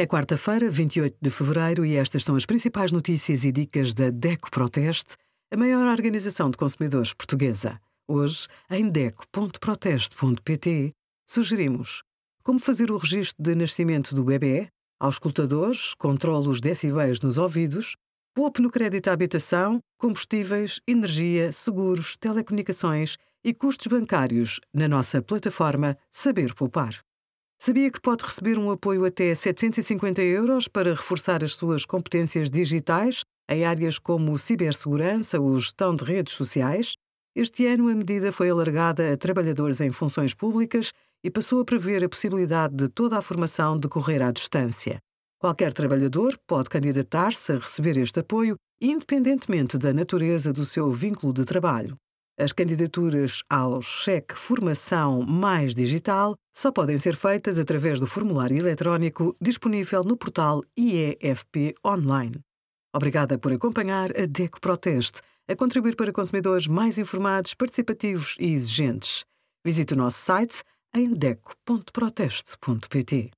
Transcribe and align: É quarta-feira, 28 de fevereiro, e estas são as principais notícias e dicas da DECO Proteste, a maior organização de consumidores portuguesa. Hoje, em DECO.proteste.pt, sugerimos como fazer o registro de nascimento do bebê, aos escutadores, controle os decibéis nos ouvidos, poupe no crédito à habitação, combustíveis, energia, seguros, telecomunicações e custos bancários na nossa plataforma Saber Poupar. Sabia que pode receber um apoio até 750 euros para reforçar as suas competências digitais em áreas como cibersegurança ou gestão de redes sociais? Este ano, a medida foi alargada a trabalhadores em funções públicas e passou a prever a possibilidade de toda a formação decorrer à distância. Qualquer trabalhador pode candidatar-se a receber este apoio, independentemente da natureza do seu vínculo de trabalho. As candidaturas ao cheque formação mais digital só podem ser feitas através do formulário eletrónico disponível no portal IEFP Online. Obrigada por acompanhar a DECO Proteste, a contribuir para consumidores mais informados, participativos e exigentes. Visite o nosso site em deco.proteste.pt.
É 0.00 0.06
quarta-feira, 0.06 0.70
28 0.70 1.18
de 1.20 1.28
fevereiro, 1.28 1.84
e 1.84 1.94
estas 1.94 2.24
são 2.24 2.34
as 2.34 2.46
principais 2.46 2.90
notícias 2.90 3.44
e 3.44 3.52
dicas 3.52 3.92
da 3.92 4.08
DECO 4.08 4.50
Proteste, 4.50 5.14
a 5.52 5.58
maior 5.58 5.86
organização 5.86 6.48
de 6.48 6.56
consumidores 6.56 7.12
portuguesa. 7.12 7.78
Hoje, 8.08 8.48
em 8.70 8.88
DECO.proteste.pt, 8.88 10.94
sugerimos 11.28 12.02
como 12.42 12.58
fazer 12.58 12.90
o 12.90 12.96
registro 12.96 13.42
de 13.42 13.54
nascimento 13.54 14.14
do 14.14 14.24
bebê, 14.24 14.68
aos 14.98 15.16
escutadores, 15.16 15.92
controle 15.92 16.48
os 16.48 16.62
decibéis 16.62 17.20
nos 17.20 17.36
ouvidos, 17.36 17.94
poupe 18.34 18.62
no 18.62 18.70
crédito 18.70 19.08
à 19.08 19.12
habitação, 19.12 19.80
combustíveis, 19.98 20.80
energia, 20.88 21.52
seguros, 21.52 22.16
telecomunicações 22.16 23.18
e 23.44 23.52
custos 23.52 23.88
bancários 23.88 24.60
na 24.72 24.88
nossa 24.88 25.20
plataforma 25.20 25.94
Saber 26.10 26.54
Poupar. 26.54 27.04
Sabia 27.62 27.90
que 27.90 28.00
pode 28.00 28.24
receber 28.24 28.58
um 28.58 28.70
apoio 28.70 29.04
até 29.04 29.34
750 29.34 30.22
euros 30.22 30.66
para 30.66 30.94
reforçar 30.94 31.44
as 31.44 31.54
suas 31.54 31.84
competências 31.84 32.48
digitais 32.48 33.22
em 33.50 33.66
áreas 33.66 33.98
como 33.98 34.38
cibersegurança 34.38 35.38
ou 35.38 35.60
gestão 35.60 35.94
de 35.94 36.02
redes 36.02 36.32
sociais? 36.32 36.94
Este 37.36 37.66
ano, 37.66 37.90
a 37.90 37.94
medida 37.94 38.32
foi 38.32 38.48
alargada 38.48 39.12
a 39.12 39.16
trabalhadores 39.18 39.78
em 39.82 39.92
funções 39.92 40.32
públicas 40.32 40.90
e 41.22 41.30
passou 41.30 41.60
a 41.60 41.64
prever 41.66 42.02
a 42.02 42.08
possibilidade 42.08 42.74
de 42.74 42.88
toda 42.88 43.18
a 43.18 43.22
formação 43.22 43.78
decorrer 43.78 44.22
à 44.22 44.30
distância. 44.30 44.98
Qualquer 45.38 45.74
trabalhador 45.74 46.38
pode 46.46 46.70
candidatar-se 46.70 47.52
a 47.52 47.58
receber 47.58 47.98
este 47.98 48.20
apoio, 48.20 48.56
independentemente 48.80 49.76
da 49.76 49.92
natureza 49.92 50.50
do 50.50 50.64
seu 50.64 50.90
vínculo 50.90 51.34
de 51.34 51.44
trabalho. 51.44 51.94
As 52.40 52.52
candidaturas 52.52 53.42
ao 53.50 53.82
cheque 53.82 54.34
formação 54.34 55.20
mais 55.20 55.74
digital 55.74 56.34
só 56.56 56.72
podem 56.72 56.96
ser 56.96 57.14
feitas 57.14 57.58
através 57.58 58.00
do 58.00 58.06
formulário 58.06 58.56
eletrónico 58.56 59.36
disponível 59.38 60.02
no 60.02 60.16
portal 60.16 60.62
IEFP 60.74 61.74
Online. 61.84 62.40
Obrigada 62.94 63.38
por 63.38 63.52
acompanhar 63.52 64.18
a 64.18 64.24
DECO 64.24 64.58
Proteste, 64.58 65.20
a 65.46 65.54
contribuir 65.54 65.96
para 65.96 66.14
consumidores 66.14 66.66
mais 66.66 66.96
informados, 66.96 67.52
participativos 67.52 68.36
e 68.40 68.54
exigentes. 68.54 69.26
Visite 69.62 69.92
o 69.92 69.98
nosso 69.98 70.16
site 70.16 70.62
em 70.94 71.12
deco.proteste.pt. 71.12 73.32